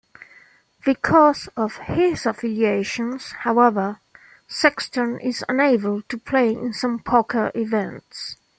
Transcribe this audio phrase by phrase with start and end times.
[0.83, 3.99] Because of his affiliations, however,
[4.47, 8.35] Sexton is unable to play in some poker events.